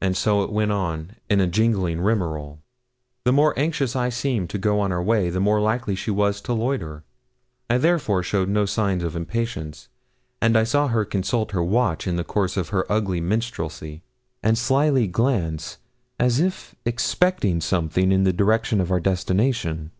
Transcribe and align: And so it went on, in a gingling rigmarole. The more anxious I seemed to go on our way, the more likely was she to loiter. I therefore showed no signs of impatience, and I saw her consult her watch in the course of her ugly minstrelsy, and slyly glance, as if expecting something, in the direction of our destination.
And 0.00 0.16
so 0.16 0.42
it 0.42 0.50
went 0.50 0.72
on, 0.72 1.12
in 1.30 1.40
a 1.40 1.46
gingling 1.46 2.00
rigmarole. 2.00 2.58
The 3.24 3.32
more 3.32 3.56
anxious 3.56 3.94
I 3.94 4.08
seemed 4.08 4.50
to 4.50 4.58
go 4.58 4.80
on 4.80 4.90
our 4.90 5.00
way, 5.00 5.30
the 5.30 5.38
more 5.38 5.60
likely 5.60 5.96
was 6.10 6.36
she 6.38 6.42
to 6.46 6.52
loiter. 6.52 7.04
I 7.70 7.78
therefore 7.78 8.24
showed 8.24 8.48
no 8.48 8.66
signs 8.66 9.04
of 9.04 9.14
impatience, 9.14 9.86
and 10.40 10.56
I 10.58 10.64
saw 10.64 10.88
her 10.88 11.04
consult 11.04 11.52
her 11.52 11.62
watch 11.62 12.08
in 12.08 12.16
the 12.16 12.24
course 12.24 12.56
of 12.56 12.70
her 12.70 12.90
ugly 12.90 13.20
minstrelsy, 13.20 14.02
and 14.42 14.58
slyly 14.58 15.06
glance, 15.06 15.78
as 16.18 16.40
if 16.40 16.74
expecting 16.84 17.60
something, 17.60 18.10
in 18.10 18.24
the 18.24 18.32
direction 18.32 18.80
of 18.80 18.90
our 18.90 18.98
destination. 18.98 19.92